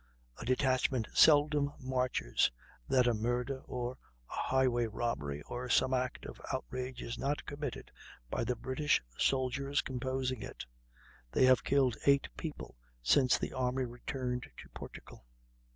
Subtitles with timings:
[0.39, 2.49] "A detachment seldom marches...
[2.89, 3.99] that a murder, or
[4.31, 7.91] a highway robbery, or some act of outrage is not committed
[8.27, 10.65] by the British soldiers composing it.
[11.31, 15.23] They have killed eight people since the army returned to Portugal."